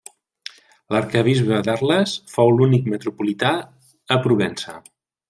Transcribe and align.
L'arquebisbe 0.93 1.59
d'Arles 1.67 2.13
fou 2.37 2.53
l'únic 2.61 2.87
metropolità 2.95 3.53
a 4.17 4.19
Provença. 4.25 4.81